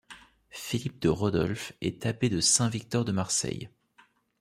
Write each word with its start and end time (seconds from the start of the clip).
Philippe 0.49 0.99
de 0.99 1.09
Rodolphe 1.09 1.73
est 1.79 2.07
abbé 2.07 2.29
de 2.29 2.39
Saint-Victor 2.41 3.05
de 3.05 3.11
Marseille. 3.11 3.69